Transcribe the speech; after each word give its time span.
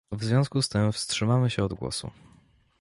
W 0.11 0.23
związku 0.23 0.61
z 0.61 0.69
tym 0.69 0.91
wstrzymamy 0.91 1.49
się 1.49 1.63
od 1.63 1.73
głosu 1.73 2.11